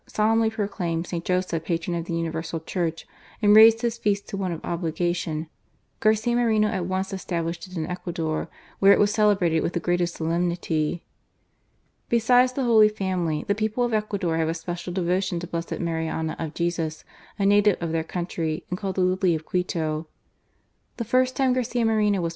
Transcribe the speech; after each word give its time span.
solemnly 0.07 0.49
proclaimed 0.49 1.05
St. 1.05 1.23
Joseph 1.23 1.63
Patron 1.63 1.95
of 1.95 2.05
the 2.05 2.13
Universal 2.15 2.61
Church, 2.61 3.07
and 3.41 3.55
raised 3.55 3.81
his 3.83 3.97
feast 3.99 4.27
to 4.29 4.37
one 4.37 4.51
of 4.51 4.63
obligation, 4.65 5.47
Garcia 5.99 6.35
Moreno 6.35 6.67
at 6.69 6.85
once 6.87 7.13
established 7.13 7.67
it 7.67 7.77
in 7.77 7.85
Ecuador, 7.85 8.49
where 8.79 8.91
it 8.93 8.97
was 8.99 9.13
celebrated 9.13 9.61
with 9.61 9.73
the 9.73 9.79
greatest 9.79 10.15
solemnity. 10.15 11.03
Besides 12.09 12.53
the 12.53 12.63
Holy 12.63 12.89
Family, 12.89 13.45
the 13.47 13.53
people 13.55 13.83
of 13.83 13.93
Ecuador 13.93 14.37
have 14.37 14.49
a 14.49 14.53
special 14.55 14.91
devotion 14.91 15.39
to 15.39 15.45
Blessed 15.47 15.79
Marianna 15.79 16.35
of 16.39 16.53
Jesus, 16.55 17.03
a 17.39 17.45
native 17.45 17.79
of 17.81 17.91
their 17.91 18.03
country, 18.03 18.65
and 18.71 18.77
called 18.79 18.95
The 18.95 19.01
Lily 19.01 19.35
of 19.35 19.45
Quito. 19.45 20.07
The 20.97 21.03
first 21.05 21.35
time 21.35 21.53
Garcia 21.53 21.85
Moreno 21.85 21.93
was 21.93 21.99
GARCIA 21.99 22.19
MOEENO. 22.19 22.29